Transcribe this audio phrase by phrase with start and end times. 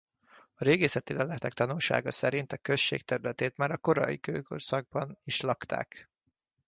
[0.53, 6.09] A régészeti leletek tanúsága szerint a község területét már a korai kőkorszakban is lakták.